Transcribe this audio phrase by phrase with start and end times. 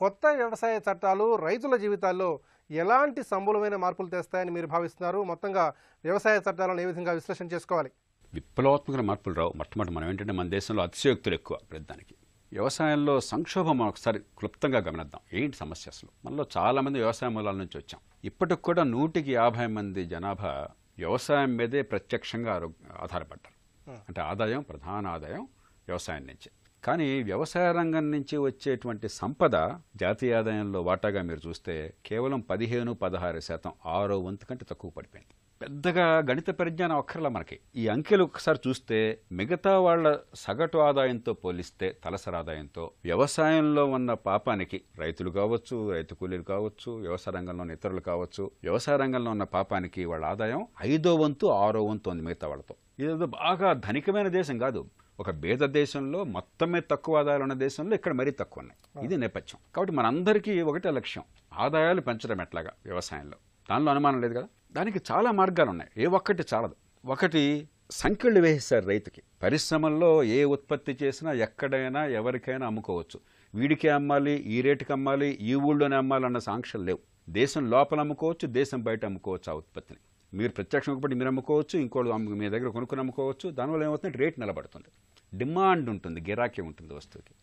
[0.00, 5.24] కొత్త వ్యవసాయ చట్టాలు రైతుల జీవితాల్లో ఎలాంటి సమూలమైన మార్పులు తెస్తాయని మీరు భావిస్తున్నారు?
[5.24, 7.90] మొత్తంగా వ్యవసాయ చట్టాలను ఏ విధంగా విశ్లేషణ చేసుకోవాలి?
[8.34, 9.52] విప్లవాత్మక మార్పులు రావు.
[9.56, 12.14] మొట్టమొదటి మనం ఏంటంటే మన దేశంలో అతిశయోక్తులు ఎక్కువ ప్రతిదానికి
[12.52, 15.20] వ్యవసాయంలో సంక్షోభం మనం ఒకసారి క్లుప్తంగా గమనిద్దాం.
[15.32, 16.10] ఏంటి సమస్య అసలు?
[16.24, 18.00] మనలో చాలా మంది వ్యవసాయ మూలాల నుంచి వచ్చాం.
[18.24, 22.52] ఇప్పటికి కూడా నూటికి యాభై మంది జనాభా వ్యవసాయం మీదే ప్రత్యక్షంగా
[23.00, 23.90] ఆధారపడ్డారు.
[24.08, 25.42] అంటే ఆదాయం ప్రధాన ఆదాయం
[25.86, 26.50] వ్యవసాయం నుంచి.
[26.84, 29.56] కానీ వ్యవసాయ రంగం నుంచి వచ్చేటువంటి సంపద
[30.02, 31.74] జాతీయ ఆదాయంలో వాటాగా మీరు చూస్తే
[32.06, 35.32] కేవలం పదిహేను పదహారు శాతం ఆరో వంతు కంటే తక్కువ పడిపోయింది.
[35.60, 37.56] పెద్దగా గణిత పరిజ్ఞానం అక్కర్లా మనకి.
[37.76, 38.98] ఈ అంకెలు ఒకసారి చూస్తే
[39.38, 46.92] మిగతా వాళ్ళ సగటు ఆదాయంతో పోలిస్తే తలసరి ఆదాయంతో వ్యవసాయంలో ఉన్న పాపానికి రైతులు కావచ్చు రైతు కూలీలు కావచ్చు
[47.06, 50.62] వ్యవసాయ రంగంలో ఉన్న ఇతరులు కావచ్చు వ్యవసాయ రంగంలో ఉన్న పాపానికి వాళ్ళ ఆదాయం
[50.92, 52.76] ఐదో వంతు ఆరో వంతు ఉంది మిగతా వాళ్ళతో.
[53.02, 54.82] ఇదేదో బాగా ధనికమైన దేశం కాదు.
[55.20, 59.04] ఒక బేద దేశంలో మొత్తమే తక్కువ ఆదాయాలు ఉన్న దేశంలో ఇక్కడ మరీ తక్కువ ఉన్నాయి.
[59.04, 59.60] ఇది నేపథ్యం.
[59.76, 61.24] కాబట్టి మనందరికీ ఒకటే లక్ష్యం.
[61.58, 63.36] ఆదాయాలు పెంచడం ఎట్లాగా వ్యవసాయంలో.
[63.70, 64.48] దానిలో అనుమానం లేదు కదా?
[64.72, 66.02] దానికి చాలా మార్గాలు ఉన్నాయి.
[66.02, 66.76] ఏ ఒక్కటి చాలదు.
[67.06, 69.22] ఒకటి సంఖ్యలు వేసేశారు రైతుకి.
[69.42, 73.20] పరిశ్రమల్లో ఏ ఉత్పత్తి చేసినా ఎక్కడైనా ఎవరికైనా అమ్ముకోవచ్చు.
[73.54, 76.98] వీడికి అమ్మాలి ఈ రేటుకి అమ్మాలి ఈ ఊళ్ళోనే అమ్మాలి అన్న సాంక్షలు లేవు.
[77.30, 80.00] దేశం లోపల అమ్ముకోవచ్చు దేశం బయట అమ్ముకోవచ్చు ఆ ఉత్పత్తిని.
[80.36, 83.50] మీరు ప్రత్యక్షం ఒకటి మీరు అమ్ముకోవచ్చు ఇంకోటి మీ దగ్గర కొనుక్కుని అమ్ముకోవచ్చు.
[83.50, 84.18] దానివల్ల ఏమవుతుంది?
[84.18, 84.86] రేట్ నిలబడుతుంది.
[85.34, 87.34] డిమాండ్ ఉంటుంది గిరాకీ ఉంటుంది వస్తువుకి.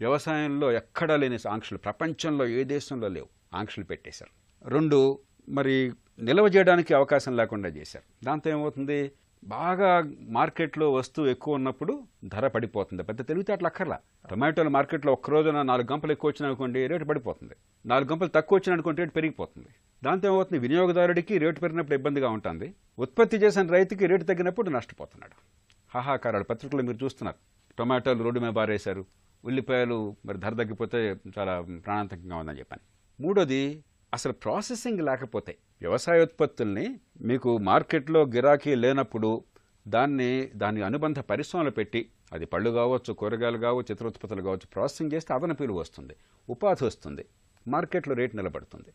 [0.00, 4.30] వ్యవసాయంలో ఎక్కడా లేని ఆంక్షలు ప్రపంచంలో ఏ దేశంలో లేవు ఆంక్షలు పెట్టేశారు.
[4.68, 8.24] రెండు మరి నిల్వ చేయడానికి అవకాశం లేకుండా చేశారు.
[8.24, 9.12] దాంతో ఏమవుతుంది?
[9.44, 13.02] బాగా మార్కెట్లో వస్తువు ఎక్కువ ఉన్నప్పుడు ధర పడిపోతుంది.
[13.02, 13.98] పెద్ద తెలివితేటలు అక్కర్లా.
[14.30, 17.54] టొమాటోలు మార్కెట్లో ఒక్క రోజున నాలుగు గంపలు ఎక్కువ వచ్చినా అనుకోండి రేటు పడిపోతుంది.
[17.86, 19.68] నాలుగు గంపలు తక్కువ వచ్చినా అనుకోండి రేటు పెరిగిపోతుంది.
[20.04, 20.62] దాంతో ఏమవుతుంది?
[20.62, 22.74] వినియోగదారుడికి రేటు పెరిగినప్పుడు ఇబ్బందిగా ఉంటుంది.
[22.98, 25.67] ఉత్పత్తి చేసిన రైతుకి రేటు తగ్గినప్పుడు నష్టపోతున్నాడు.
[25.94, 26.44] హాహాకారాలు.
[26.44, 27.36] పత్రికలు మీరు చూస్తున్నారు.
[27.78, 29.06] టొమాటోలు రోడ్డు మీద బారేశారు
[29.44, 33.22] ఉల్లిపాయలు మరి ధర తగ్గిపోతే చాలా ప్రాణాంతకంగా ఉందని చెప్పాను.
[33.22, 33.84] మూడోది
[34.14, 39.44] అసలు ప్రాసెసింగ్ లేకపోతే వ్యవసాయ ఉత్పత్తుల్ని మీకు మార్కెట్లో గిరాకీ లేనప్పుడు
[39.88, 45.34] దాన్ని దాని అనుబంధ పరిశ్రమలు పెట్టి అది పళ్ళు కావచ్చు కూరగాయలు కావచ్చు ఇతర ఉత్పత్తులు కావచ్చు ప్రాసెసింగ్ చేస్తే
[45.34, 46.16] అదన విలువ వస్తుంది
[46.48, 47.24] ఉపాధి వస్తుంది
[47.68, 48.88] మార్కెట్లో రేటు నిలబడుతుంది.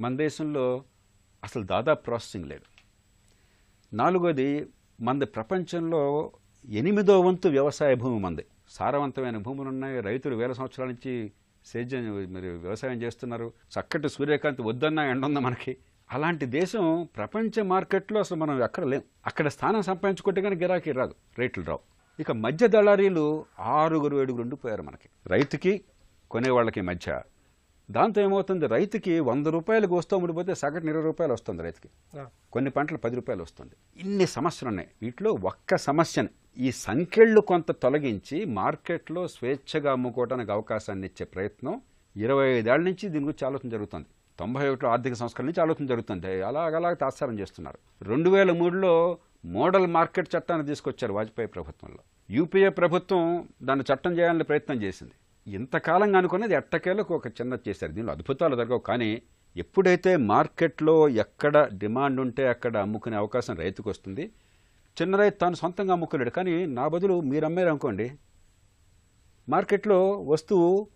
[0.00, 0.84] మన దేశంలో
[1.44, 2.64] అసలు దాదాపు ప్రాసెసింగ్ లేదు.
[3.96, 4.66] నాలుగోది
[5.00, 6.32] మంది ప్రపంచంలో
[6.68, 8.44] ఎనిమిదో వంతు వ్యవసాయ భూమి మంది.
[8.68, 11.32] సారవంతమైన భూములు ఉన్నాయి రైతులు వేల సంవత్సరాల నుంచి
[11.66, 13.52] సేద్యం మరి వ్యవసాయం చేస్తున్నారు.
[13.80, 15.76] చక్కటి సూర్యకాంతి వద్దన్నా ఎండ ఉంది మనకి?
[16.10, 19.02] అలాంటి దేశం ప్రపంచ మార్కెట్లో అసలు మనం ఎక్కడ లేం.
[19.26, 21.14] అక్కడ స్థానం సంపాదించుకుంటే కానీ గిరాకీ రాదు.
[21.38, 21.80] రేట్లు రావు.
[22.20, 25.08] ఇక మధ్య దళారీలు ఆరుగురు ఏడుగురు ఉండిపోయారు మనకి.
[25.26, 25.84] రైతుకి
[26.30, 27.22] కొనేవాళ్ళకి మధ్య
[27.94, 28.66] దాంతో ఏమవుతుంది?
[28.66, 31.88] రైతుకి వంద రూపాయలకు వస్తూ ఉండిపోతే సగటు ఇరవై రూపాయలు వస్తుంది రైతుకి.
[32.52, 33.74] కొన్ని పంటలు పది రూపాయలు వస్తుంది.
[33.96, 36.28] ఇన్ని సమస్యలు ఉన్నాయి వీటిలో ఒక్క సమస్యని.
[36.58, 41.80] ఈ సంఖ్యళ్ళు కొంత తొలగించి మార్కెట్లో స్వేచ్ఛగా అమ్ముకోవడానికి అవకాశాన్ని ఇచ్చే ప్రయత్నం
[42.16, 44.06] ఇరవై ఐదేళ్ళ నుంచి దీని గురించి ఆలోచన జరుగుతుంది.
[44.38, 46.42] తొంభై ఒకటిలో ఆర్థిక సంస్కరణ నుంచి ఆలోచన జరుగుతుంది.
[46.42, 47.78] అలాగలాగ తాత్సారం చేస్తున్నారు.
[48.04, 52.02] రెండు వేల మూడులో మోడల్ మార్కెట్ చట్టాన్ని తీసుకొచ్చారు వాజ్పేయి ప్రభుత్వంలో.
[52.30, 55.12] యూపీఏ ప్రభుత్వం దాన్ని చట్టం చేయాలని ప్రయత్నం చేసింది.
[55.46, 57.92] ఇంతకాలంగా అనుకున్నది ఎట్టకేలకు ఒక చిన్న చేశారు.
[57.92, 58.78] దీనిలో అద్భుతాలు జరగవు.
[58.78, 59.22] కానీ
[59.56, 64.32] ఎప్పుడైతే మార్కెట్లో ఎక్కడ డిమాండ్ ఉంటే అక్కడ అమ్ముకునే అవకాశం రైతుకు వస్తుంది
[65.00, 68.12] చిన్న రైతు తాను సొంతంగా అమ్ముకోలేడు కానీ నా బదులు మీరు అమ్మారు అనుకోండి
[69.48, 70.88] మార్కెట్లో వస్తువు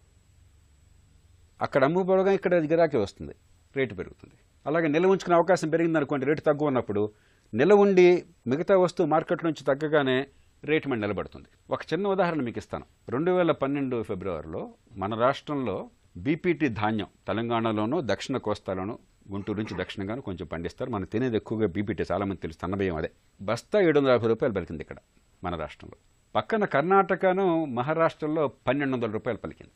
[1.61, 3.35] అక్కడ అమ్ముకోవడం ఇక్కడ గిరాకీ వస్తుంది
[3.77, 4.35] రేటు పెరుగుతుంది.
[4.67, 7.13] అలాగే నిల్వ ఉంచుకునే అవకాశం పెరిగింది అనుకోండి రేటు తగ్గు ఉన్నప్పుడు
[7.55, 10.27] నిల్వ ఉండి మిగతా వస్తువు మార్కెట్ నుంచి తగ్గగానే
[10.67, 11.49] రేటు మీద నిలబడుతుంది.
[11.71, 12.85] ఒక చిన్న ఉదాహరణ మీకు ఇస్తాను.
[13.09, 18.99] రెండు వేల పన్నెండు ఫిబ్రవరిలో మన రాష్ట్రంలో బీపీటీ ధాన్యం తెలంగాణలోనూ దక్షిణ కోస్తాలోనూ
[19.31, 20.91] గుంటూరు నుంచి దక్షిణంగాను కొంచెం పండిస్తారు.
[20.91, 22.59] మనం తినేది ఎక్కువగా బీపీటీ చాలామంది తెలుసు.
[22.63, 23.11] సన్నబియ్యం అదే.
[23.43, 24.97] బస్తా ఏడు వందల యాభై రూపాయలు పలికింది ఇక్కడ
[25.45, 25.97] మన రాష్ట్రంలో.
[26.35, 29.73] పక్కన కర్ణాటకను మహారాష్ట్రలో పన్నెండు వందల రూపాయలు పలికింది.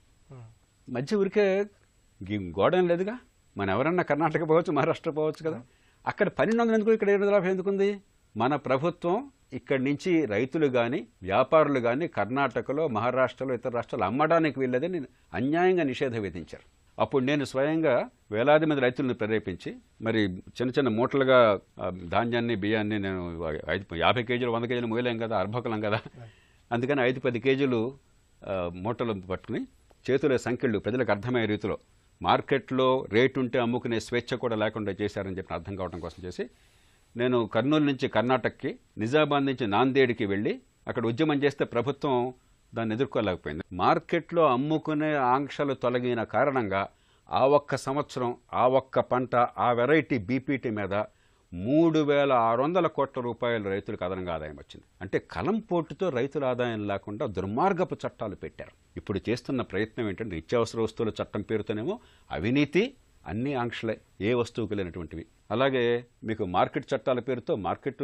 [0.93, 1.65] మధ్య ఊరికే
[2.33, 3.19] గోడ లేదుగా?
[3.57, 5.63] మనం ఎవరన్నా కర్ణాటక పోవచ్చు మహారాష్ట్ర పోవచ్చు కదా.
[6.07, 8.01] అక్కడ పన్నెండు వందలు ఎందుకు ఇక్కడ ఏడు వందల యాభై ఎందుకుంది?
[8.37, 11.01] మన ప్రభుత్వం ఇక్కడి నుంచి రైతులు కానీ
[11.31, 14.99] వ్యాపారులు కానీ కర్ణాటకలో మహారాష్ట్రలో ఇతర రాష్ట్రాలు అమ్మడానికి వీళ్ళదని
[15.39, 16.67] అన్యాయంగా నిషేధం విధించారు.
[16.99, 17.95] అప్పుడు నేను స్వయంగా
[18.35, 19.71] వేలాది మంది రైతులను ప్రేరేపించి
[20.07, 20.21] మరి
[20.57, 21.39] చిన్న చిన్న మూటలుగా
[22.15, 23.23] ధాన్యాన్ని బియ్యాన్ని నేను
[23.75, 26.01] ఐదు యాభై కేజీలు వంద కేజీలు మోయలేం కదా అర్భకులం కదా.
[26.71, 27.81] అందుకని ఐదు పది కేజీలు
[28.85, 29.61] మూటలు పట్టుకుని
[30.07, 31.77] చేతుల సంఖ్యలు ప్రజలకు అర్థమయ్యే రీతిలో
[32.21, 36.45] మార్కెట్లో రేటు ఉంటే అమ్ముకునే స్వేచ్ఛ కూడా లేకుండా చేశారని చెప్పి అర్థం కావడం కోసం చేసి
[37.17, 42.35] నేను కర్నూలు నుంచి కర్ణాటకకి నిజామాబాద్ నుంచి నాందేడ్కి వెళ్ళి అక్కడ ఉద్యమం చేస్తే ప్రభుత్వం
[42.75, 43.65] దాన్ని ఎదుర్కోలేకపోయింది.
[43.73, 46.89] మార్కెట్లో అమ్ముకునే ఆంక్షలు తొలగిన కారణంగా
[47.31, 51.05] ఆ ఒక్క సంవత్సరం ఆ ఒక్క పంట ఆ వెరైటీ బీపీటీ మీద
[51.55, 54.85] మూడు వేల ఆరు వందల కోట్ల రూపాయలు రైతులకు అదనంగా ఆదాయం వచ్చింది.
[55.01, 58.71] అంటే కలం పోటుతో రైతుల ఆదాయం లేకుండా దుర్మార్గపు చట్టాలు పెట్టారు.
[58.97, 62.95] ఇప్పుడు చేస్తున్న ప్రయత్నం ఏంటంటే నిత్యావసర వస్తువుల చట్టం పేరుతోనేమో అవినీతి
[63.27, 65.27] అన్ని ఆంక్షలే ఏ వస్తువుకు లేనటువంటివి.
[65.51, 65.85] అలాగే
[66.25, 68.03] మీకు మార్కెట్ చట్టాల పేరుతో మార్కెట్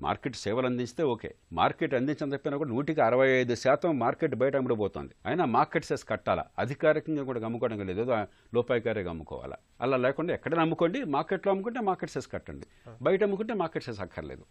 [0.00, 1.34] మార్కెట్ సేవలు అందిస్తే ఓకే.
[1.52, 6.44] మార్కెట్ అందించని చెప్పినా కూడా నూటికి అరవై ఐదు శాతం మార్కెట్ బయట అమ్ముడుపోతుంది అయినా మార్కెట్ సెస్ కట్టాలా?
[6.58, 8.00] అధికారికంగా కూడా అమ్ముకోవడం లేదు.
[8.00, 8.16] ఏదో
[8.54, 11.04] లోపాయికారిగా అమ్ముకోవాలా అలా లేకుండా ఎక్కడైనా అమ్ముకోండి.
[11.04, 12.66] మార్కెట్లో అమ్ముకుంటే మార్కెట్ సెస్ కట్టండి.
[13.02, 14.44] బయట అమ్ముకుంటే మార్కెట్ సెస్ అక్కర్లేదు.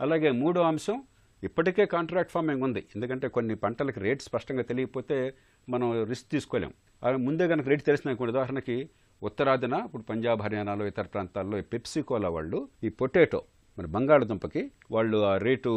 [0.00, 0.98] అలాగే మూడో అంశం
[1.42, 2.86] ఇప్పటికే కాంట్రాక్ట్ ఫార్మింగ్ ఉంది.
[2.96, 5.34] ఎందుకంటే కొన్ని పంటలకు రేట్ స్పష్టంగా తెలియకపోతే
[5.68, 6.72] మనం రిస్క్ తీసుకోలేం.
[7.02, 8.90] అలా ముందే కనుక రేట్ తెలిసిన ఉదాహరణకి
[9.22, 13.42] ఉత్తరాదిన ఇప్పుడు పంజాబ్ హర్యానాలో ఇతర ప్రాంతాల్లో ఈ పెప్సికోలా వాళ్ళు ఈ పొటాటో
[13.78, 15.70] మన బంగాళదుంపకి వాళ్ళు ఆ రేటు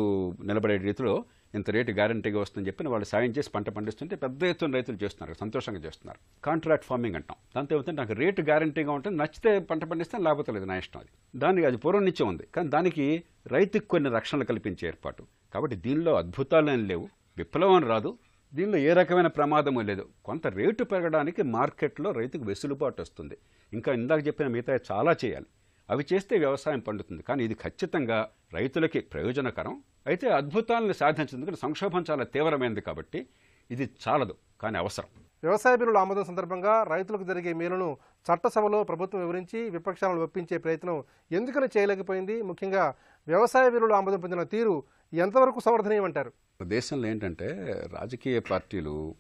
[0.44, 1.24] నిలబడే రీతిలో
[1.56, 5.80] ఇంత రేటు గ్యారంటీగా వస్తుందని చెప్పి వాళ్ళు సాయం చేసి పంట పండిస్తుంటే పెద్ద ఎత్తున రైతులు చేస్తున్నారు సంతోషంగా
[5.80, 6.46] చేస్తున్నారు.
[6.46, 7.38] కాంట్రాక్ట్ ఫార్మింగ్ అంటాం.
[7.56, 11.40] దాంతో ఏమవుతుంటే నాకు రేటు గ్యారంటీగా ఉంటుంది నచ్చితే పంట పండిస్తే లేకపోతే లేదు నా ఇష్టం అది.
[11.40, 12.44] దానికి అది పూర్వం నుంచే ఉంది.
[12.56, 15.24] కానీ దానికి రైతుకు కొన్ని రక్షణలు కల్పించే ఏర్పాటు.
[15.54, 17.10] కాబట్టి దీనిలో అద్భుతాలు లేవు.
[17.38, 18.18] విప్లవం రాదు.
[18.54, 20.10] దీనిలో ఏ రకమైన ప్రమాదము లేదు.
[20.26, 23.38] కొంత రేటు పెరగడానికి మార్కెట్లో రైతుకు వెసులుబాటు వస్తుంది.
[23.74, 25.46] ఇంకా ఇందాక చెప్పిన మిగతా చాలా చేయాలి.
[25.90, 27.24] అవి చేస్తే వ్యవసాయం పండుతుంది.
[27.24, 29.84] కానీ ఇది ఖచ్చితంగా రైతులకి ప్రయోజనకరం.
[30.08, 33.28] అయితే అద్భుతాలను సాధించదు సంక్షోభం చాలా తీవ్రమైనది కాబట్టి
[33.72, 34.36] ఇది చాలదు.
[34.62, 35.08] కానీ అవసరం.
[35.44, 37.98] వ్యవసాయ బిల్లుల ఆమోదం సందర్భంగా రైతులకు జరిగే మేలును
[38.28, 42.42] చట్టసభలో ప్రభుత్వం వివరించి విపక్షాలను ఒప్పించే ప్రయత్నం ఎందుకని చేయలేకపోయింది?
[42.42, 42.96] ముఖ్యంగా
[43.28, 44.84] వ్యవసాయ బిల్లులు ఆమోదం పొందిన తీరు
[45.14, 46.32] ఎంతవరకు సమర్థనీయమంటారు?
[46.64, 47.48] దేశంలో ఏంటంటే
[47.94, 49.16] రాజకీయ పార్టీలు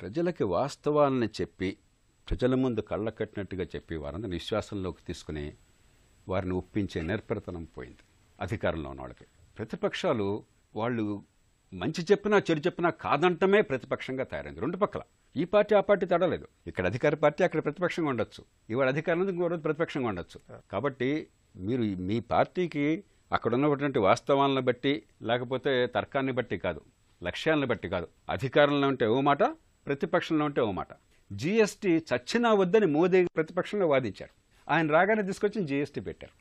[0.00, 1.76] ప్రజలకి వాస్తవాన్ని చెప్పి
[2.28, 5.46] ప్రజల ముందు కళ్ళ కట్టినట్టుగా చెప్పి వారిని విశ్వాసంలోకి తీసుకుని
[6.28, 8.04] వారిని ఒప్పించే నేర్పరితనం పోయింది
[8.40, 9.26] అధికారంలో ఉన్న వాళ్ళకి.
[9.58, 10.28] ప్రతిపక్షాలు
[10.76, 11.22] వాళ్ళు
[11.74, 14.60] మంచి చెప్పినా చెడు చెప్పినా కాదంటమే ప్రతిపక్షంగా తయారైంది.
[14.60, 15.02] రెండు పక్కల
[15.36, 16.46] ఈ పార్టీ ఆ పార్టీ తడలేదు.
[16.66, 18.44] ఇక్కడ అధికార పార్టీ అక్కడ ప్రతిపక్షంగా ఉండొచ్చు.
[18.70, 20.38] ఇవాళ అధికారంలో ఇంకో రోజు ప్రతిపక్షంగా ఉండొచ్చు.
[20.72, 21.26] కాబట్టి
[21.56, 26.80] మీరు మీ పార్టీకి అక్కడ ఉన్నటువంటి వాస్తవాలను బట్టి లేకపోతే తర్కాన్ని బట్టి కాదు
[27.22, 28.08] లక్ష్యాలను బట్టి కాదు.
[28.30, 29.42] అధికారంలో ఉంటే ఓ మాట
[29.86, 30.88] ప్రతిపక్షంలో ఉంటే ఓ మాట.
[31.32, 34.32] జీఎస్టీ చచ్చినా వద్దని మోదీ ప్రతిపక్షంలో వాదించారు.
[34.72, 36.34] ఆయన రాగానే తీసుకొచ్చి జీఎస్టీ పెట్టారు.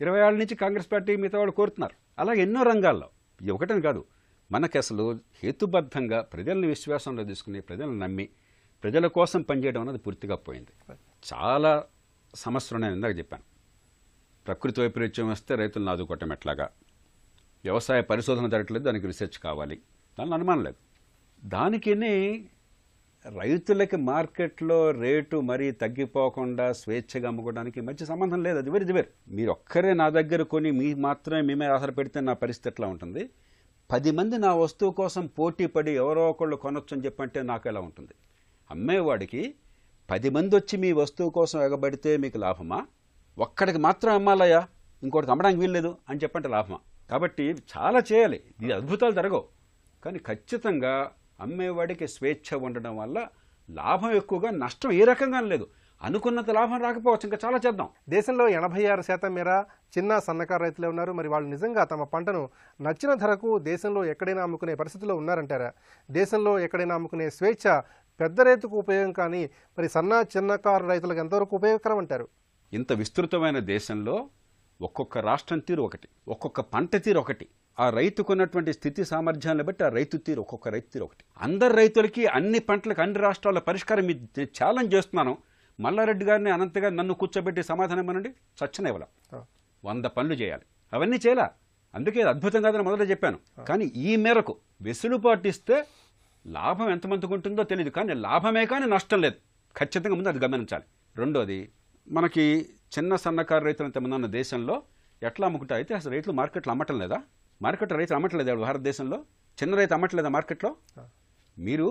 [0.00, 1.96] ఇరవై ఏళ్ళ నుంచి కాంగ్రెస్ పార్టీ మిగతా వాళ్ళు కోరుతున్నారు.
[2.18, 3.08] అలాగే ఎన్నో రంగాల్లో.
[3.52, 4.04] ఒకటని కాదు
[4.52, 8.28] మనకి అసలు హేతుబద్ధంగా ప్రజల్ని విశ్వాసంలో తీసుకుని ప్రజలను నమ్మి
[8.82, 10.94] ప్రజల కోసం పనిచేయడం అనేది పూర్తిగా పోయింది.
[11.34, 11.84] చాలా
[12.34, 13.42] సమస్యలు నేను ఇందాక చెప్పాను.
[14.46, 16.70] ప్రకృతి వైపరీత్యం వస్తే రైతులను ఆదుకోవటం ఎట్లాగా?
[17.64, 19.80] వ్యవసాయ పరిశోధన జరగట్లేదు దానికి రీసెర్చ్ కావాలి.
[20.18, 20.76] దాని అనుమానం లేదు.
[21.44, 21.94] దానికి
[23.38, 28.58] రైతులకి మార్కెట్లో రేటు మరీ తగ్గిపోకుండా స్వేచ్ఛగా అమ్ముకోవడానికి మంచి సంబంధం లేదు.
[28.58, 29.08] అది వేరు వేరు.
[29.28, 33.30] మీరు ఒక్కరే నా దగ్గర కొని మీ మాత్రమే మేమే మీద ఆధార పెడితే నా పరిస్థితి ఎట్లా ఉంటుంది?
[33.90, 38.14] పది మంది నా వస్తువు కోసం పోటీ పడి ఎవరో ఒకళ్ళు కొనొచ్చు అని చెప్పంటే నాకు ఎలా ఉంటుంది?
[38.70, 39.54] అమ్మేవాడికి
[40.10, 42.86] పది మంది వచ్చి మీ వస్తువు కోసం ఎగబడితే మీకు లాభమా?
[43.38, 44.68] ఒక్కడికి మాత్రం అమ్మాలయ్యా
[45.02, 46.78] ఇంకోటికి అమ్మడానికి వీల్లేదు అని చెప్పంటే లాభమా?
[47.10, 49.44] కాబట్టి చాలా చేయాలి ఇది అద్భుతాలు జరగవు.
[50.04, 51.10] కానీ ఖచ్చితంగా
[51.40, 53.28] అమ్మేవాడికి స్వేచ్ఛ ఉండడం వల్ల
[53.70, 55.66] లాభం ఎక్కువగా నష్టం ఏ రకంగా లేదు.
[56.02, 57.24] అనుకున్నంత లాభం రాకపోవచ్చు.
[57.24, 57.88] ఇంకా చాలా చేద్దాం.
[58.08, 59.64] దేశంలో ఎనభై ఆరు శాతం మేర
[59.98, 61.12] చిన్న సన్నకారు రైతులే ఉన్నారు.
[61.12, 62.50] మరి వాళ్ళు నిజంగా తమ పంటను
[62.80, 65.72] నచ్చిన ధరకు దేశంలో ఎక్కడైనా అమ్ముకునే పరిస్థితిలో ఉన్నారంటారా?
[66.10, 67.80] దేశంలో ఎక్కడైనా అమ్ముకునే స్వేచ్ఛ
[68.20, 72.28] పెద్ద రైతుకు ఉపయోగం కానీ మరి సన్న చిన్నకారు రైతులకు ఎంతవరకు ఉపయోగకరం అంటారు?
[72.72, 74.28] ఇంత విస్తృతమైన దేశంలో
[74.80, 77.48] ఒక్కొక్క రాష్ట్రం తీరు ఒకటి ఒక్కొక్క పంట తీరు ఒకటి.
[77.80, 81.24] ఆ రైతుకున్నటువంటి స్థితి సామర్థ్యాలను బట్టి ఆ రైతు తీరు ఒక్కొక్క రైతు తీరు ఒకటి.
[81.40, 84.10] అందరు రైతులకి అన్ని పంటలకు అన్ని రాష్ట్రాల పరిష్కారం
[84.62, 85.36] ఛాలెంజ్ చేస్తున్నాను.
[85.80, 88.28] మల్లారెడ్డి గారిని అనంత గారిని నన్ను కూర్చోబెట్టి సమాధానం ఇవ్వనండి?
[88.28, 89.42] చచ్చిన ఇవ్వలేం.
[89.84, 90.62] వంద పనులు చేయాలి.
[90.92, 91.42] అవన్నీ చేయాల?
[91.94, 93.38] అందుకే అద్భుతం కాదని మొదట చెప్పాను.
[93.68, 95.76] కానీ ఈ మేరకు వెసులుబాటు ఇస్తే
[96.46, 99.38] లాభం ఎంతమందికి ఉంటుందో తెలియదు కానీ లాభమే కానీ నష్టం లేదు.
[99.76, 100.84] ఖచ్చితంగా ముందు అది గమనించాలి.
[101.16, 101.58] రెండోది
[102.08, 102.44] మనకి
[102.96, 104.82] చిన్న సన్నకారు రైతులు ఎంతమంది ఉన్న దేశంలో
[105.22, 107.18] ఎట్లా అమ్ముకుంటా అయితే అసలు రైతులు మార్కెట్లో అమ్మటం లేదా?
[107.62, 109.18] మార్కెట్ రైతులు అమ్మట్లేదా భారతదేశంలో?
[109.58, 110.70] చిన్న రైతు అమ్మట్లేదా మార్కెట్లో?
[111.58, 111.88] మీరు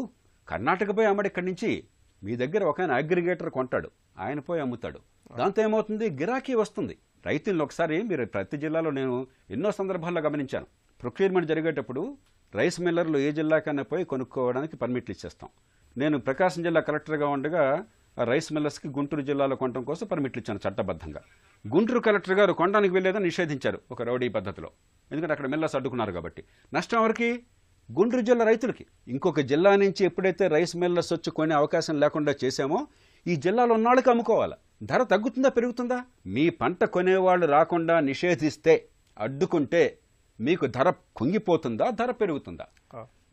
[0.49, 1.71] కర్ణాటక పోయి అమ్మడు ఇక్కడి నుంచి
[2.25, 3.91] మీ దగ్గర ఒక ఆయన అగ్రిగేటర్ కొంటాడు.
[4.19, 4.99] ఆయన పోయి అమ్ముతాడు.
[5.37, 6.09] దాంతో ఏమవుతుంది?
[6.09, 6.97] గిరాకీ వస్తుంది.
[7.25, 10.65] రైతులను ఒకసారి మీరు ప్రతి జిల్లాలో నేను ఎన్నో సందర్భాల్లో గమనించాను.
[11.01, 12.17] ప్రొక్యూర్మెంట్ జరిగేటప్పుడు
[12.55, 15.49] రైస్ మిల్లర్లు ఏ జిల్లాకైనా పోయి కొనుక్కోవడానికి పర్మిట్లు ఇచ్చేస్తాం.
[15.97, 17.85] నేను ప్రకాశం జిల్లా కలెక్టర్గా ఉండగా
[18.19, 21.21] ఆ రైస్ మిల్లర్స్కి గుంటూరు జిల్లాలో కొనడం కోసం పర్మిట్లు ఇచ్చాను చట్టబద్ధంగా.
[21.75, 24.69] గుంటూరు కలెక్టర్ గారు కొనడానికి వెళ్ళేదని నిషేధించారు ఒక రౌడీ పద్ధతిలో.
[25.11, 26.43] ఎందుకంటే అక్కడ మిల్లర్స్ అడ్డుకున్నారు కాబట్టి.
[26.73, 27.43] నష్టం ఎవరికి?
[27.91, 28.85] గుంటూరు జిల్లా రైతులకి.
[29.07, 32.87] ఇంకొక జిల్లా నుంచి ఎప్పుడైతే రైస్ మిల్లర్స్ వచ్చి కొనే అవకాశం లేకుండా చేశామో
[33.27, 34.53] ఈ జిల్లాలో ఉన్న వాళ్ళకి అమ్ముకోవాలి?
[34.83, 35.99] ధర తగ్గుతుందా పెరుగుతుందా?
[36.25, 38.73] మీ పంట కొనేవాళ్ళు రాకుండా నిషేధిస్తే
[39.17, 39.97] అడ్డుకుంటే
[40.39, 42.65] మీకు ధర కుంగిపోతుందా ధర పెరుగుతుందా?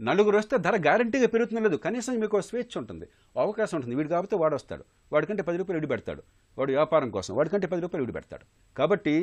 [0.00, 1.76] నలుగురు వస్తే ధర గ్యారంటీగా పెరుగుతుంది లేదు?
[1.76, 3.06] కనీసం మీకు స్వేచ్ఛ ఉంటుంది.
[3.36, 3.94] అవకాశం ఉంటుంది.
[3.96, 4.84] వీడు కాకపోతే వాడు వస్తాడు.
[5.12, 6.22] వాడికంటే పది రూపాయలు ఇడి పెడతాడు
[6.58, 8.44] వాడు వ్యాపారం కోసం వాడికంటే పది రూపాయలు ఇడి పెడతాడు
[8.78, 9.14] కాబట్టి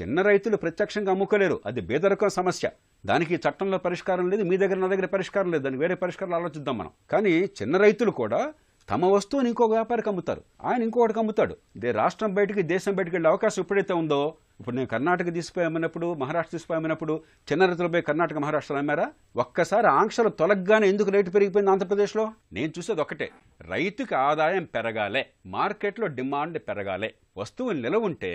[0.00, 1.60] చిన్న రైతులు ప్రత్యక్షంగా అమ్ముకోలేరు.
[1.66, 2.70] అది బేదరకం సమస్య.
[3.08, 6.90] దానికి చట్టంలో పరిష్కారం లేదు మీ దగ్గర నా దగ్గర పరిష్కారం లేదు దానికి వేరే పరిష్కారాలు ఆలోచిద్దాం మనం.
[7.12, 8.40] కానీ చిన్న రైతులు కూడా
[8.88, 10.42] తమ వస్తువుని ఇంకో వ్యాపారికి అమ్ముతారు.
[10.64, 11.54] ఆయన ఇంకొకటికి అమ్ముతాడు.
[11.76, 14.20] దే రాష్ట్రం బయటికి దేశం బయటికి వెళ్ళే అవకాశం ఎప్పుడైతే ఉందో
[14.60, 17.14] ఇప్పుడు నేను కర్ణాటక తీసిపోయామన్నప్పుడు మహారాష్ట్ర తీసిపోయామన్నప్పుడు
[17.52, 22.24] చిన్న రైతులపై కర్ణాటక మహారాష్ట్రలో అమ్మారా ఒక్కసారి ఆంక్షలు తొలగ్గానే ఎందుకు రేటు పెరిగిపోయింది ఆంధ్రప్రదేశ్లో?
[22.52, 23.28] నేను చూసేది ఒకటే.
[23.60, 27.14] రైతుకి ఆదాయం పెరగాలే మార్కెట్లో డిమాండ్ పెరగాలే.
[27.36, 28.32] వస్తువు నిలవ ఉంటే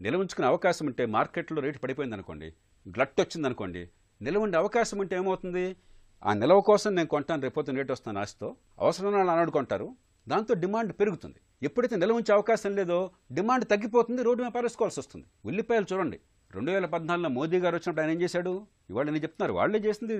[0.00, 2.52] నిల్వ ఉంచుకునే అవకాశం ఉంటే మార్కెట్లో రేటు పడిపోయింది అనుకోండి
[2.94, 3.90] గ్లట్ వచ్చింది అనుకోండి
[4.22, 5.76] నిల్వ ఉండే అవకాశం ఉంటే ఏమవుతుంది?
[6.24, 9.96] ఆ నిల్వ కోసం నేను కొంటాను రేపొద్దున రేటు వస్తాను ఆశతో అవసరం వాళ్ళు కొంటారు.
[10.28, 11.40] దాంతో డిమాండ్ పెరుగుతుంది.
[11.62, 15.26] ఎప్పుడైతే నిల్వ ఉంచే అవకాశం లేదో డిమాండ్ తగ్గిపోతుంది రోడ్డు మీద పారేసుకోవాల్సి వస్తుంది.
[15.44, 16.20] ఉల్లిపాయలు చూడండి.
[16.54, 18.66] రెండు వేల పద్నాలుగులో మోదీ గారు వచ్చినప్పుడు ఆయన ఏం చేశాడు?
[18.90, 20.18] ఇవాళ నేను చెప్తున్నారు వాళ్ళే చేసింది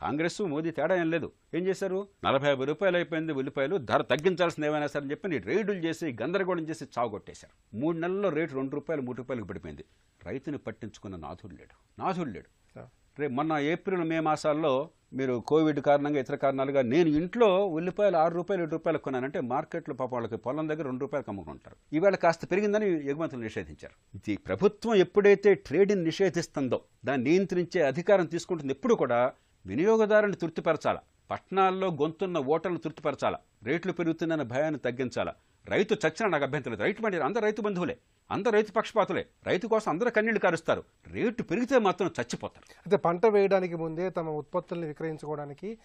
[0.00, 1.32] కాంగ్రెస్ మోదీ తేడా ఏం లేదు.
[1.54, 2.08] ఏం చేశారు?
[2.24, 6.84] నలభై యాభై రూపాయలు అయిపోయింది ఉల్లిపాయలు ధర తగ్గించాల్సింది ఏమైనా సరే అని చెప్పి రేటులు చేసి గందరగోళం చేసి
[6.98, 9.84] చావుగొట్టేశారు మూడు నెలల్లో రేటు రెండు రూపాయలు మూడు రూపాయలకు పడిపోయింది
[10.24, 12.00] రైతుని పట్టించుకున్న నాథుడు లేడు.
[12.00, 12.78] నాథుడు లేడు.
[13.18, 18.62] రేపు మొన్న ఏప్రిల్ మే మాసాల్లో మీరు కోవిడ్ కారణంగా ఇతర కారణాలుగా నేను ఇంట్లో ఉల్లిపాయలు ఆరు రూపాయలు
[18.62, 23.40] ఏడు రూపాయలు కొన్నానంటే మార్కెట్లో పాప వాళ్ళకి పొలం దగ్గర రెండు రూపాయలు అమ్ముకుంటారు ఈవేళ కాస్త పెరిగిందని ఎగుమతులు
[23.40, 23.94] నిషేధించారు.
[24.14, 29.32] ఇది ప్రభుత్వం ఎప్పుడైతే ట్రేడ్ని నిషేధిస్తుందో దాన్ని నియంత్రించే అధికారం తీసుకుంటుంది ఎప్పుడు కూడా
[29.66, 30.98] వినియోగదారుని తృప్తిపరచాల?
[31.30, 33.36] పట్టణాల్లో గొంతున్న ఓటర్లు తృప్తిపరచాల?
[33.62, 35.34] రేట్లు పెరుగుతుందన్న భయాన్ని తగ్గించాలా?
[35.68, 36.82] రైతు చచ్చినా నాకు అభ్యంతరం లేదు.
[36.82, 37.98] రైతు అంటే అందరు రైతు బంధువులే.
[38.30, 39.26] అందరు రైతు పక్షపాతులే.
[39.46, 40.82] రైతు కోసం అందరూ కన్నీళ్ళు కారుస్తారు.
[41.10, 42.64] రేటు పెరిగితే మాత్రం చచ్చిపోతారు.
[42.70, 45.78] అయితే పంట వేయడానికి ముందే తమ ఉత్పత్తుల్ని విక్రయించుకోవడానికి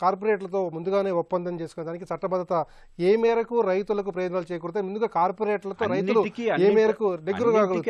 [0.00, 2.66] కార్పొరేట్లతో ముందుగానే ఒప్పందం చేసుకోవడానికి చట్టబద్ధత
[3.00, 4.86] ఏ మేరకు రైతులకు ప్రయోజనాలు చేకూరుతాయి?
[4.86, 7.18] ముందుగా కార్పొరేట్లతో రైతులు ఏ అన్నిట- మేరకు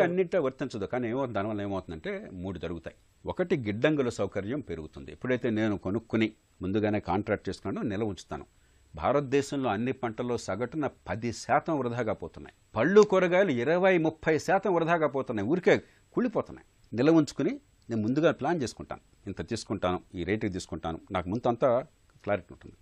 [0.02, 0.84] అన్నింటా వర్తించదు.
[0.84, 2.96] కానీ ఏమవుతుంది దానివల్ల ఏమవుతుందంటే మూడు జరుగుతాయి.
[3.26, 5.12] ఒకటి గిడ్డంగుల సౌకర్యం పెరుగుతుంది.
[5.12, 8.46] ఎప్పుడైతే నేను కొనుక్కుని ముందుగానే కాంట్రాక్ట్ చేసుకున్నానో నిల్వ ఉంచుతాను.
[8.94, 12.54] భారతదేశంలో అన్ని పంటల్లో సగటున పది శాతం వృధాగా పోతున్నాయి.
[12.76, 15.48] పళ్ళు కూరగాయలు ఇరవై ముప్పై శాతం వృధాగా పోతున్నాయి.
[15.48, 16.96] ఊరికే కుళ్ళిపోతున్నాయి.
[16.96, 17.50] నిల్వ ఉంచుకుని
[17.90, 19.00] నేను ముందుగా ప్లాన్ చేసుకుంటాను.
[19.26, 21.00] ఇంత తీసుకుంటాను ఈ రేటుకి తీసుకుంటాను.
[21.10, 21.86] నాకు ముందు అంతా
[22.22, 22.76] క్లారిటీ ఉంటుంది.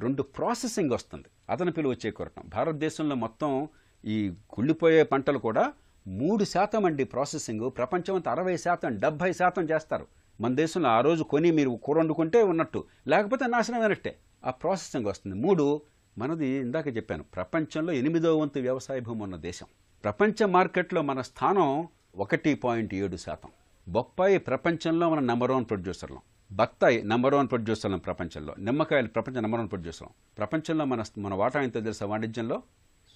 [0.00, 1.24] రెండు ప్రాసెసింగ్ వస్తుంది.
[1.50, 3.68] అతని పిలువ చేకూరటం భారతదేశంలో మొత్తం
[4.04, 5.72] ఈ కుళ్ళిపోయే పంటలు కూడా
[6.06, 7.70] మూడు శాతం అండి ప్రాసెసింగ్.
[7.76, 10.06] ప్రపంచం అంతా అరవై శాతం డెబ్బై శాతం చేస్తారు.
[10.40, 12.84] మన దేశంలో ఆ రోజు కొని మీరు కూర వండుకుంటే ఉన్నట్టు.
[13.06, 15.36] లేకపోతే నాశనమైనట్టే ఆ ప్రాసెసింగ్ వస్తుంది.
[15.36, 15.82] మూడు
[16.18, 19.66] మనది ఇందాక చెప్పాను ప్రపంచంలో ఎనిమిదో వంతు వ్యవసాయ భూమి ఉన్న దేశం.
[20.04, 23.50] ప్రపంచ మార్కెట్లో మన స్థానం ఒకటి పాయింట్ ఏడు శాతం.
[23.88, 26.18] బొప్పాయి ప్రపంచంలో మన నెంబర్ వన్ ప్రొడ్యూసర్లం
[26.52, 28.54] బత్తాయి నెంబర్ వన్ ప్రొడ్యూసర్లం ప్రపంచంలో.
[28.58, 32.62] నిమ్మకాయలు ప్రపంచ నెంబర్ వన్ ప్రొడ్యూసర్లం ప్రపంచంలో మన మన వాటా ఎంత తెలుసా వాణిజ్యంలో?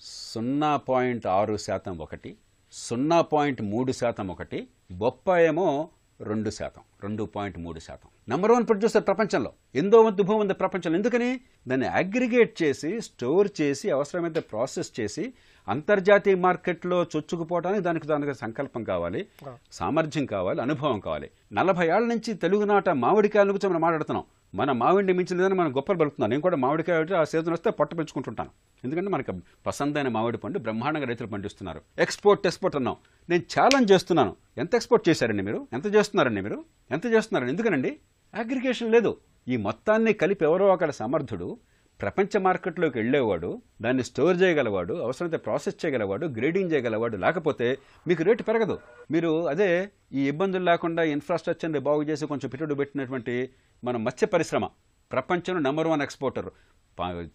[0.00, 2.36] సున్నా పాయింట్ ఆరు శాతం ఒకటి
[2.72, 5.88] సున్నా పాయింట్ మూడు శాతం ఒకటి బొప్పాయేమో
[6.20, 8.08] రెండు శాతం రెండు పాయింట్ మూడు శాతం.
[8.30, 9.52] నెంబర్ వన్ ప్రొడ్యూసర్ ప్రపంచంలో.
[9.74, 10.98] ఎందో వంతు భూమి ఉంది ప్రపంచంలో.
[10.98, 11.40] ఎందుకని?
[11.68, 15.32] దాన్ని అగ్రిగేట్ చేసి స్టోర్ చేసి అవసరమైతే ప్రాసెస్ చేసి
[15.68, 19.26] అంతర్జాతీయ మార్కెట్లో చొచ్చుకుపోవడానికి దానికి దానికి సంకల్పం కావాలి
[19.72, 21.30] సామర్థ్యం కావాలి అనుభవం కావాలి.
[21.52, 24.24] నలభై ఏళ్ళ నుంచి తెలుగునాట మామిడికాయల గురించి మనం మాట్లాడుతున్నాం.
[24.54, 28.50] మన మామిడిని మించలేదని మనం గొప్పలు పలుకుతున్నాం నేను కూడా మామిడికాయ ఆ సీజన్ వస్తే పట్టు పెంచుకుంటుంటాను.
[28.84, 29.32] ఎందుకంటే మనకి
[29.66, 31.80] పసందైన మామిడి పండు బ్రహ్మాండంగా రైతులు పండిస్తున్నారు.
[31.98, 32.96] ఎక్స్పోర్ట్ ఎక్స్పోర్ట్ అన్నాం.
[33.30, 34.36] నేను ఛాలెంజ్ చేస్తున్నాను.
[34.58, 35.66] ఎంత ఎక్స్పోర్ట్ చేశారండి మీరు?
[35.72, 36.64] ఎంత చేస్తున్నారండి మీరు?
[36.90, 37.52] ఎంత చేస్తున్నారండి?
[37.52, 37.98] ఎందుకనండి?
[38.34, 39.10] అగ్రిగేషన్ లేదు.
[39.48, 41.58] ఈ మొత్తాన్ని కలిపి ఎవరో అక్కడ సమర్థుడు
[42.00, 48.78] ప్రపంచ మార్కెట్లోకి వెళ్ళేవాడు దాన్ని స్టోర్ చేయగలవాడు అవసరమైతే ప్రాసెస్ చేయగలవాడు గ్రేడింగ్ చేయగలవాడు లేకపోతే మీకు రేటు పెరగదు.
[49.10, 53.50] మీరు అదే ఈ ఇబ్బందులు లేకుండా ఇన్ఫ్రాస్ట్రక్చర్ని బాగు చేసి కొంచెం పెట్టుబడి పెట్టినటువంటి
[53.84, 54.68] మన మత్స్య పరిశ్రమ
[55.12, 56.50] ప్రపంచంలో నెంబర్ వన్ ఎక్స్పోర్టర్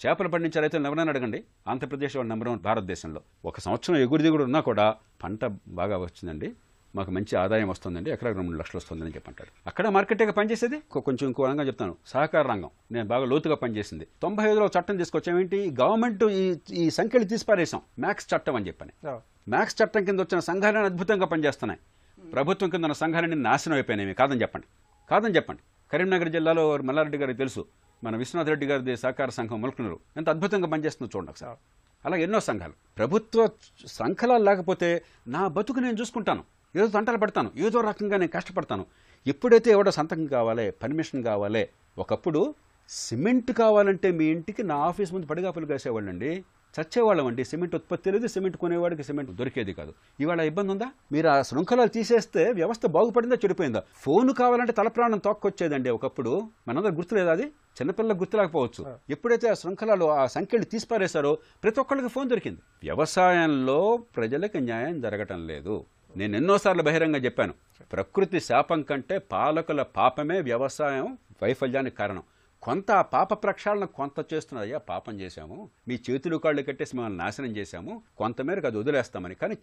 [0.05, 1.43] చేపలు పండించే రైతులు ఎవరైనా అడగండి.
[1.67, 3.21] ఆంధ్రప్రదేశ్ వాళ్ళు నెంబర్ వన్ భారతదేశంలో.
[3.45, 6.53] ఒక సంవత్సరం ఎగురు దిగుడు ఉన్నా కూడా పంట బాగా వచ్చిందండి.
[6.95, 10.79] మాకు మంచి ఆదాయం వస్తుందండి ఎకరాకు రెండు లక్షలు వస్తుందని చెప్పంటారు అక్కడ మార్కెట్గా పనిచేసేది?
[10.79, 11.95] కొంచెం ఇంకో రంగం చెప్తాను.
[12.07, 12.69] సహకార రంగం.
[12.91, 14.07] నేను బాగా లోతుగా పనిచేసింది.
[14.21, 18.91] తొంభై ఐదులో చట్టం తీసుకొచ్చామేంటి గవర్నమెంట్ ఈ ఈ సంఖ్యలు తీసిపారేసాం మ్యాక్స్ చట్టం అని చెప్పని.
[19.49, 21.79] మ్యాక్స్ చట్టం కింద వచ్చిన సంఘాలను అద్భుతంగా పనిచేస్తున్నాయి.
[22.31, 24.13] ప్రభుత్వం కింద ఉన్న సంఘాలన్నీ నాశనం అయిపోయినాయి.
[24.13, 24.67] కాదని చెప్పండి.
[25.11, 25.61] కాదని చెప్పండి.
[25.91, 27.65] కరీంనగర్ జిల్లాలో మల్లారెడ్డి గారికి తెలుసు.
[28.03, 29.99] మన విశ్వనాథ్ రెడ్డి గారిది సహకార సంఘం ములుకునరు.
[30.17, 31.57] ఎంత అద్భుతంగా పనిచేస్తుందో చూడండి ఒకసారి.
[32.05, 32.73] అలా ఎన్నో సంఘాలు.
[32.97, 33.49] ప్రభుత్వ
[33.85, 36.43] సంఘాలు లేకపోతే నా బతుకు నేను చూసుకుంటాను.
[36.75, 38.85] ఏదో తంటలు పడతాను ఏదో రకంగా నేను కష్టపడతాను.
[39.27, 42.55] ఎప్పుడైతే ఎవడో సంతకం కావాలి పర్మిషన్ కావాలి ఒకప్పుడు
[42.89, 46.43] సిమెంట్ కావాలంటే మీ ఇంటికి నా ఆఫీస్ ముందు పడిగాపులు కాసేవాళ్ళండి.
[46.75, 49.93] చచ్చేవాళ్ళం అండి సిమెంట్ ఉత్పత్తి లేదు సిమెంట్ కొనేవాడికి సిమెంట్ దొరికేది కాదు.
[50.19, 50.91] ఇవాళ ఇబ్బంది ఉందా?
[51.11, 53.83] మీరు ఆ శృంఖలాలు తీసేస్తే వ్యవస్థ బాగుపడిందా చెడిపోయిందా?
[53.95, 56.49] ఫోన్ కావాలంటే తల ప్రాణం తోక్కొచ్చేదండి ఒకప్పుడు.
[56.67, 57.43] మనందరూ గుర్తులేదు అది?
[57.43, 58.95] చిన్నపిల్లలకు గుర్తులేకపోవచ్చు.
[59.09, 62.59] ఎప్పుడైతే ఆ శృంఖలాలు ఆ సంఖ్యలు తీసిపారేశారో ప్రతి ఒక్కళ్ళకి ఫోన్ దొరికింది.
[62.83, 65.85] వ్యవసాయంలో ప్రజలకు న్యాయం జరగటం లేదు.
[66.17, 67.53] నేను ఎన్నోసార్లు బహిరంగ చెప్పాను.
[67.93, 72.23] ప్రకృతి శాపం కంటే పాలకుల పాపమే వ్యవసాయం వైఫల్యానికి కారణం.
[72.65, 75.69] కొంత ఆ పాప ప్రక్షాళన కొంత చేస్తున్నారు అయ్యా పాపం చేశాము.
[75.87, 78.03] మీ చేతులు కాళ్ళు కట్టేసి మిమ్మల్ని నాశనం చేశాము.
[78.17, 79.35] కొంతమేరకు అది వదిలేస్తామని.
[79.35, 79.57] కానీ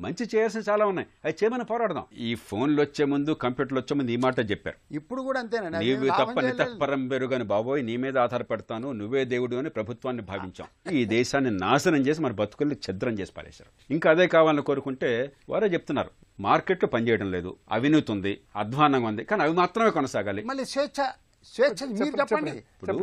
[0.00, 1.08] మంచి చేయాల్సిన చాలా ఉన్నాయి.
[1.24, 2.04] అవి చేయమని పోరాడదాం.
[2.18, 4.94] ఈ ఫోన్లు వచ్చే ముందు కంప్యూటర్లు వచ్చే ముందు ఈ మాట చెప్పారు.
[4.94, 6.40] ఇప్పుడు కూడా అంతేనండి అది నీవు తప్ప.
[6.40, 8.92] నితప్పరం పెరుగని బాబోయ్ నీ మీద ఆధారపడతాను.
[8.92, 10.92] నువ్వే దేవుడు అని ప్రభుత్వాన్ని భావించాం.
[10.92, 13.92] ఈ దేశాన్ని నాశనం చేసి మన బతుకుల్ని ఛద్రం చేసి పారేశారు.
[13.92, 16.10] ఇంకా అదే కావాలని కోరుకుంటే వారే చెప్తున్నారు.
[16.40, 17.56] మార్కెట్లో పనిచేయడం లేదు.
[17.70, 18.40] అవినీతి ఉంది.
[18.56, 19.24] అధ్వానంగా ఉంది.
[19.24, 20.42] కానీ అవి మాత్రమే కొనసాగాలి.
[20.42, 21.06] మళ్ళీ స్వేచ్ఛ
[21.54, 22.96] స్వేచ్ఛ మీరు చెప్పండి ఇప్పుడు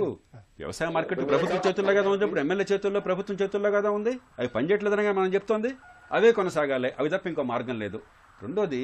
[0.59, 4.13] వ్యవసాయ మార్కెట్ ప్రభుత్వం చేతుల్లో కదా ఉంది ఇప్పుడు ఎమ్మెల్యే చేతుల్లో ప్రభుత్వం చేతుల్లో కదా ఉంది.
[4.39, 5.71] అవి పనిచేయట్లేదనగా మనం చెప్తోంది.
[6.12, 8.00] అవే కొనసాగాలి అవి తప్ప ఇంకో మార్గం లేదు.
[8.43, 8.83] రెండోది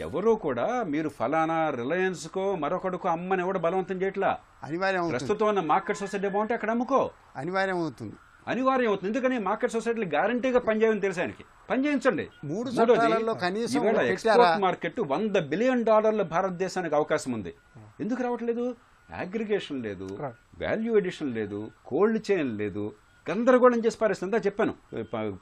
[0.00, 4.30] ఎవరూ కూడా మీరు ఫలానా రిలయన్స్కో మరొకడికో అమ్మని ఎవడు బలవంతం చేయట్లా?
[4.62, 7.00] అనివార్యం ప్రస్తుతం ఉన్న మార్కెట్ సొసైటీ బాగుంటే అక్కడ అమ్ముకో.
[7.36, 8.16] అనివార్యం అవుతుంది.
[8.52, 9.10] అనివార్యం అవుతుంది.
[9.10, 9.36] ఎందుకని?
[9.48, 11.44] మార్కెట్ సొసైటీలు గ్యారంటీగా పనిచేయని తెలుసు ఆయనకి.
[11.70, 12.24] పనిచేయించండి.
[12.44, 12.70] మూడు?
[14.14, 17.54] ఎక్స్పోర్ట్ మార్కెట్ వంద బిలియన్ డాలర్ల భారతదేశానికి అవకాశం ఉంది.
[18.00, 18.66] ఎందుకు రావట్లేదు?
[19.08, 20.08] అగ్రిగేషన్ లేదు
[20.62, 21.58] వాల్యూ ఎడిషన్ లేదు
[21.90, 22.84] కోల్డ్ చైన్ లేదు.
[23.26, 24.36] గందరగోళం చేసి పారేస్తుంది?
[24.36, 24.72] అంతా చెప్పాను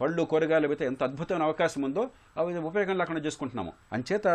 [0.00, 2.02] పళ్ళు కూరగాయలు అయితే ఎంత అద్భుతమైన అవకాశం ఉందో
[2.40, 3.73] అవి ఉపయోగం లేకుండా చేసుకుంటున్నాము.
[3.97, 4.26] అంచేత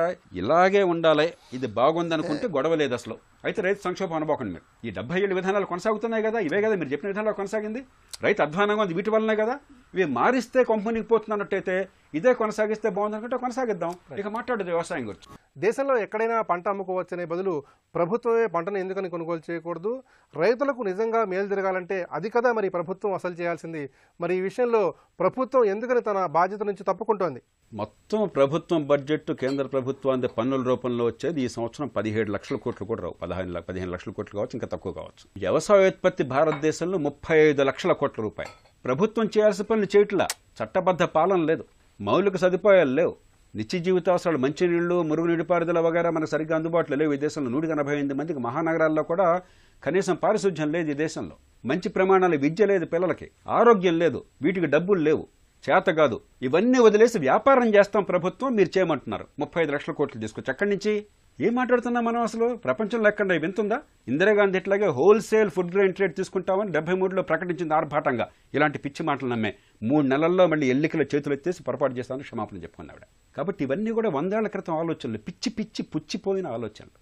[0.41, 1.27] ఇలాగే ఉండాలి.
[1.57, 3.15] ఇది బాగుంది అనుకుంటే గొడవ లేదు అసలు.
[3.45, 4.65] అయితే రైతు సంక్షోభం అనుకోకండి మీరు.
[4.87, 7.83] ఈ డెబ్బై ఏళ్ళు విధానాలు కొనసాగుతున్నాయి కదా ఇవే కదా మీరు చెప్పిన విధానాలు కొనసాగింది?
[8.25, 9.55] రైతు అధ్వానంగా ఉంది వీటి వల్లనే కదా?
[9.93, 11.77] ఇవి మారిస్తే కొంపనికి పోతున్నట్టయితే
[12.13, 15.37] ఇదే కొనసాగిస్తే బాగుంది అనుకుంటే కొనసాగిద్దాం ఇక మాట్లాడదు వ్యవసాయం గురించి.
[15.57, 17.63] దేశంలో ఎక్కడైనా పంట అమ్ముకోవచ్చనే బదులు
[17.95, 20.03] ప్రభుత్వమే పంటను ఎందుకని కొనుగోలు చేయకూడదు?
[20.35, 23.89] రైతులకు నిజంగా మేలు జరగాలంటే అది కదా మరి ప్రభుత్వం అసలు చేయాల్సింది.
[24.21, 27.41] మరి ఈ విషయంలో ప్రభుత్వం ఎందుకని తన బాధ్యత నుంచి తప్పుకుంటోంది?
[27.73, 33.13] మొత్తం ప్రభుత్వం బడ్జెట్ కేంద్ర ప్రభుత్వానికి పన్నుల రూపంలో వచ్చేది ఈ సంవత్సరం పదిహేడు లక్షల కోట్లు కూడా రావు.
[33.13, 35.29] పదహారు పదిహేను లక్షల కోట్లు కావచ్చు ఇంకా తక్కువ కావచ్చు.
[35.37, 38.83] వ్యవసాయోత్పత్తి భారతదేశంలో ముప్పై ఐదు లక్షల కోట్ల రూపాయలు.
[38.83, 40.27] ప్రభుత్వం చేయాల్సిన పనులు చేయట్లా?
[40.63, 41.63] చట్టబద్ధ పాలన లేదు.
[42.01, 43.15] మౌలిక సదుపాయాలు లేవు.
[43.55, 47.13] నిత్య జీవితావసరాలు మంచినీళ్ళు మురుగు నీటిపారుదల వగేరా మనకు సరిగ్గా అందుబాటులో లేవు.
[47.13, 49.41] ఈ దేశంలో నూట ఎనభై ఎనిమిది మందికి మహానగరాల్లో కూడా
[49.83, 51.35] కనీసం పారిశుధ్యం లేదు ఈ దేశంలో.
[51.65, 53.31] మంచి ప్రమాణాలు విద్య లేదు పిల్లలకి.
[53.47, 54.23] ఆరోగ్యం లేదు.
[54.41, 55.27] వీటికి డబ్బులు లేవు.
[55.69, 56.21] చేత కాదు.
[56.41, 59.27] ఇవన్నీ వదిలేసి వ్యాపారం చేస్తాం ప్రభుత్వం మీరు చేయమంటున్నారు.
[59.39, 60.51] ముప్పై ఐదు లక్షల కోట్లు తీసుకొచ్చి.
[60.51, 61.05] అక్కడి నుంచి?
[61.39, 62.55] ఏం మాట్లాడుతున్నాం మనం అసలు?
[62.55, 68.27] ప్రపంచంలో ఎక్కడ వింతుందా ఇందిరాగాంధీ ఇట్లాగే హోల్సేల్ ఫుడ్ గ్రెయిన్ ట్రేడ్ తీసుకుంటామని డెబ్బై మూడులో ప్రకటించింది ఆర్భాటంగా.
[68.53, 69.53] ఇలాంటి పిచ్చి మాటలు నమ్మే.
[69.83, 73.03] మూడు నెలల్లో మళ్ళీ ఎల్లికల చేతులు ఎత్తేసి పొరపాటు చేస్తామని క్షమాపణ చెప్పుకున్నావిడ
[73.37, 75.17] కాబట్టి ఇవన్నీ కూడా వందేళ్ళ క్రితం ఆలోచనలు.
[75.17, 76.99] పిచ్చి పిచ్చి పుచ్చిపోయిన ఆలోచనలు.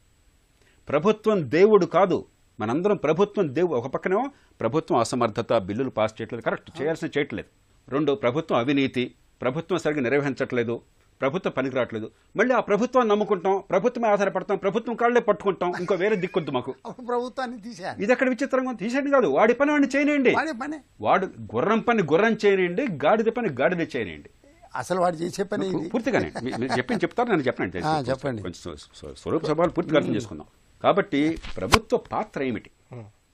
[0.89, 2.25] ప్రభుత్వం దేవుడు కాదు.
[2.59, 6.43] మనందరం ప్రభుత్వం దేవుడు ఒక పక్కనేమో ప్రభుత్వం అసమర్థత బిల్లులు పాస్ చేయట్లేదు.
[6.43, 7.49] కరెక్ట్ చేయాల్సిన చేయట్లేదు
[7.91, 9.15] రెండు ప్రభుత్వం అవినీతి.
[9.41, 10.81] ప్రభుత్వం సరిగ్గా నిర్వహించట్లేదు.
[11.21, 12.11] ప్రభుత్వం పనికిరావట్లేదు.
[12.35, 16.75] మళ్ళీ ఆ ప్రభుత్వాన్ని నమ్ముకుంటాం ప్రభుత్వమే ఆధారపడతాం ప్రభుత్వం కాళ్ళే పట్టుకుంటాం ఇంకో వేరే దిక్కొద్దు మాకు.
[17.07, 18.03] ప్రభుత్వాన్ని తీసేయాలి.
[18.03, 18.83] ఇది ఎక్కడ విచిత్రంగా ఉంది?
[18.83, 20.35] తీసేయండి కాదు వాడి పని వాడిని చేయనియండి.
[20.35, 20.81] వాడే పనే.
[21.01, 24.29] వాడు గుర్రం పని గుర్రం చేయనియండి గాడిద పని గాడిద చేయనియండి.
[24.75, 25.89] అసలు వాడు చేసే పని ఇది?
[25.89, 26.31] పూర్తిగానే.
[26.77, 28.41] చెప్పింది చెప్తారు నేను చెప్పనండి ఆ, చెప్పండి.
[28.41, 30.47] కొంచెం స్వ- స్వ- స్వరూప సభలు పూర్తిగా అర్థం చేసుకుందాం.
[30.83, 32.69] కాబట్టి ప్రభుత్వ పాత్ర ఏమిటి?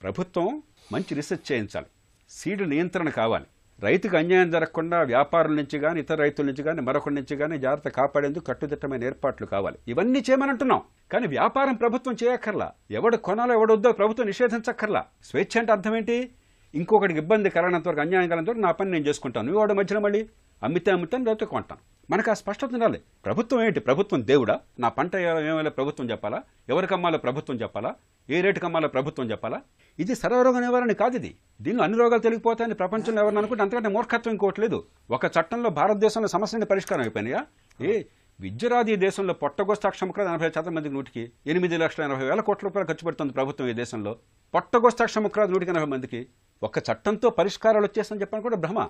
[0.02, 1.86] ప్రభుత్వం మంచి రీసెర్చ్ చేయించాలి.
[2.30, 3.44] సీడ్ నియంత్రణ కావాలి.
[3.82, 8.44] రైతుకు అన్యాయం జరగకుండా వ్యాపారుల నుంచి కానీ ఇతర రైతుల నుంచి కానీ మరొకరి నుంచి కానీ జాగ్రత్త కాపాడేందుకు
[8.44, 9.78] కట్టుదిట్టమైన ఏర్పాట్లు కావాలి.
[9.88, 12.72] ఇవన్నీ చేయమనంటున్నాం కానీ వ్యాపారం ప్రభుత్వం చేయక్కర్లా.
[12.90, 15.04] ఎవడు కొనాలో ఎవడొద్దో ప్రభుత్వం నిషేధించక్కర్లా.
[15.24, 16.30] స్వేచ్ఛ అంటే అర్థం ఏంటి
[16.74, 19.46] ఇంకొకటికి ఇబ్బంది కలగనంత వరకు అన్యాయం కలనంత వరకు నా పని నేను చేసుకుంటాను.
[19.46, 20.28] నువ్వు వాడు మధ్యన మళ్ళీ?
[20.62, 22.12] అమ్మితే అమ్ముతాను లేకపోతే కొంటాను.
[22.12, 23.00] మనకు ఆ స్పష్టత ఉండాలి.
[23.24, 23.80] ప్రభుత్వం ఏంటి?
[23.80, 24.60] ప్రభుత్వం దేవుడా?
[24.80, 26.42] నా పంట ఏమైనా ప్రభుత్వం చెప్పాలా?
[26.68, 27.94] ఎవరికి అమ్మాలో ప్రభుత్వం చెప్పాలా?
[28.30, 29.60] ఏ రేటుకి అమ్మాలో ప్రభుత్వం చెప్పాలా?
[29.98, 31.36] ఇది సర్వరోగ నివారణ కాదు ఇది.
[31.60, 37.00] దీనిలో అన్ని రోగాలు తెలిగిపోతాయని ప్రపంచంలో ఎవరిని అనుకుంటే అంతకంటే మూర్ఖత్వం ఇంకోట్లేదు ఒక చట్టంలో భారతదేశంలో సమస్యని పరిష్కారం
[37.00, 37.46] అయిపోయినాయా?
[37.80, 38.02] ఏ
[38.40, 42.88] విద్యరాది ఈ దేశంలో పొట్టగొస్త అక్షముఖ ఎనభై శాతం మందికి నూటికి ఎనిమిది లక్షల ఎనభై వేల కోట్ల రూపాయలు
[42.88, 44.16] ఖర్చు పెడుతుంది ప్రభుత్వం ఈ దేశంలో.
[44.54, 46.26] పొట్టగొస్త అక్షముఖరాజు నూటికి ఎనభై మందికి.
[46.62, 48.88] ఒక చట్టంతో పరిష్కారాలు వచ్చేస్తని చెప్పని కూడా భ్రమ.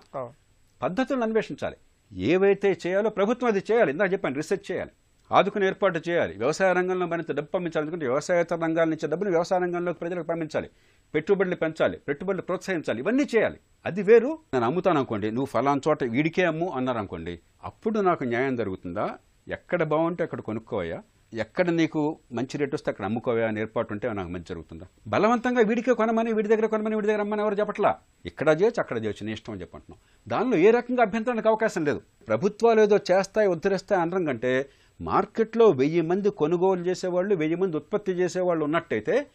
[0.82, 1.76] పద్ధతులను అన్వేషించాలి.
[2.12, 3.90] ఏవైతే చేయాలో ప్రభుత్వం అది చేయాలి.
[3.92, 4.90] ఇందాక చెప్పాను రీసెర్చ్ చేయాలి.
[5.32, 6.38] ఆదుకుని ఏర్పాటు చేయాలి.
[6.38, 7.86] వ్యవసాయ రంగంలో మరింత డబ్బు పంపించాలి.
[7.86, 10.70] ఎందుకంటే వ్యవసాయేతర రంగాల నుంచి డబ్బును వ్యవసాయ రంగంలోకి ప్రజలకు పంపించాలి.
[11.14, 11.96] పెట్టుబడులు పెంచాలి.
[11.96, 13.00] పెట్టుబడులు ప్రోత్సహించాలి.
[13.00, 13.58] ఇవన్నీ చేయాలి.
[13.86, 14.38] అది వేరు.
[14.54, 15.30] నేను అమ్ముతాను అనుకోండి.
[15.30, 19.10] నువ్వు ఫలాన్ చోట వీడికే అమ్ము అన్నారు అనుకోండి అప్పుడు నాకు న్యాయం జరుగుతుందా?
[19.48, 21.02] ఎక్కడ బాగుంటే అక్కడ కొనుక్కోవయా
[21.34, 24.86] ఎక్కడ నీకు మంచి రేటు వస్తే అక్కడ అమ్ముకోవా అని ఏర్పాటు ఉంటే నాకు మంచి జరుగుతుందా?
[25.06, 27.96] బలవంతంగా వీడికే కొనమని వీడి దగ్గర కొనమని వీడి దగ్గర అమ్మని ఎవరు చెప్పట్లా?
[28.26, 29.26] ఇక్కడ చేయొచ్చు అక్కడ చేయొచ్చు.
[29.26, 32.00] నీ ఇష్టం అని చెప్పంటున్నాం దానిలో ఏ రకంగా అభ్యంతరానికి అవకాశం లేదు.
[32.28, 34.68] ప్రభుత్వాలు ఏదో చేస్తాయి ఉద్ధరిస్తాయి అనడం కంటే
[35.02, 39.26] మార్కెట్లో వెయ్యి మంది కొనుగోలు చేసేవాళ్ళు వెయ్యి మంది ఉత్పత్తి చేసేవాళ్ళు ఉన్నట్టయితే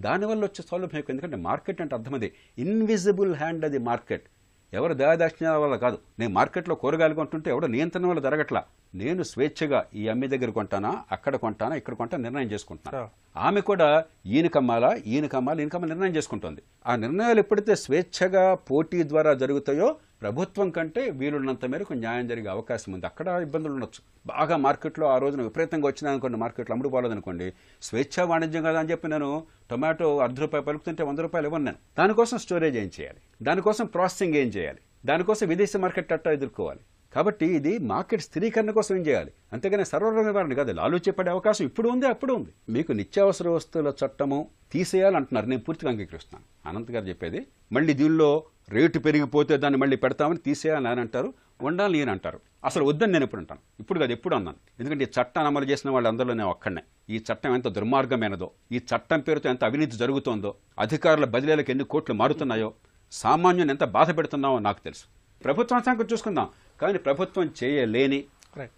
[0.00, 1.12] దానివల్ల వచ్చే సౌలభ్యం ఎక్కువ.
[1.12, 2.32] ఎందుకంటే మార్కెట్ అంటే అర్థం అది.
[2.58, 4.26] ఇన్విజిబుల్ హ్యాండ్ అది మార్కెట్.
[4.72, 5.98] ఎవరు దయాదాక్షిణ్యాల వల్ల కాదు.
[6.18, 8.62] నేను మార్కెట్లో కూరగాయలు కొంటుంటే ఎవడో నియంత్రణ వల్ల జరగట్లా.
[8.94, 14.46] నేను స్వేచ్ఛగా ఈ అమ్మి దగ్గర కొంటానా అక్కడ కొంటానా ఇక్కడ కొంటా నిర్ణయం చేసుకుంటున్నాను ఆమె కూడా ఈయన
[14.46, 16.62] కమ్మాలా ఈయన కమ్మాలా ఈయన కమ్మాలా నిర్ణయం చేసుకుంటుంది.
[16.86, 23.06] ఆ నిర్ణయాలు ఎప్పుడైతే స్వేచ్ఛగా పోటీ ద్వారా జరుగుతాయో ప్రభుత్వం కంటే వీలున్నంత మేరకు న్యాయం జరిగే అవకాశం ఉంది.
[23.06, 24.00] అక్కడ ఇబ్బందులు ఉండొచ్చు.
[24.26, 27.52] బాగా మార్కెట్లో ఆ రోజున విపరీతంగా వచ్చినా అనుకోండి మార్కెట్లో అమ్ముడు పోలేదనుకోండి.
[27.82, 31.76] స్వేచ్ఛ వాణిజ్యం కదా అని చెప్పి నేను టొమాటో అర్ధ రూపాయి పలుకుతుంటే వంద రూపాయలు ఇవ్వను నేను.
[31.98, 33.18] దానికోసం స్టోరేజ్ ఏం చేయాలి?
[33.42, 34.78] దానికోసం ప్రాసెసింగ్ ఏం చేయాలి?
[35.06, 36.80] దానికోసం విదేశీ మార్కెట్ అట్టా ఎదుర్కోవాలి?
[37.14, 39.32] కాబట్టి ఇది మార్కెట్ స్థిరీకరణ కోసం ఏం చేయాలి?
[39.52, 42.50] అంతేగాని సర్వరోగ నివారణ కాదు లాలు చెప్పడే అవకాశం ఇప్పుడు ఉంది అప్పుడు ఉంది.
[42.68, 45.46] మీకు నిత్యావసర వస్తువుల చట్టము తీసేయాలంటున్నారు.
[45.46, 46.68] నేను పూర్తిగా అంగీకరిస్తున్నాను.
[46.68, 52.10] అనంత్ గారు చెప్పేది మళ్ళీ దీనిలో రేటు పెరిగిపోతే దాన్ని మళ్ళీ పెడతామని తీసేయాలని అని అంటారు ఉండాలి నేను
[52.10, 52.40] అంటారు.
[52.64, 53.60] అసలు వద్దని నేను ఎప్పుడు అంటాను.
[53.80, 54.56] ఇప్పుడు కాదు ఎప్పుడు అన్నాను.
[54.80, 56.82] ఎందుకంటే ఈ చట్టాన్ని అమలు చేసిన వాళ్ళందరిలో నేను ఒక్కడనే.
[57.10, 62.72] ఈ చట్టం ఎంత దుర్మార్గమైనదో ఈ చట్టం పేరుతో ఎంత అవినీతి జరుగుతోందో అధికారుల బదిలీలకు ఎన్ని కోట్లు మారుతున్నాయో
[63.12, 65.15] సామాన్యుని ఎంత బాధ పెడుతున్నావో నాకు తెలుసు.
[65.44, 66.48] ప్రభుత్వం సంగతి చూసుకుందాం
[66.82, 68.20] కానీ ప్రభుత్వం చేయలేని.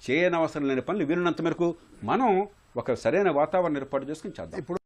[0.06, 1.68] చేయనవసరం లేని పనులు వీలున్నంత మేరకు
[2.10, 2.30] మనం
[2.76, 4.78] ఒక సరైన వాతావరణం ఏర్పాటు చేసుకుని చేద్దాం ఇప్పుడు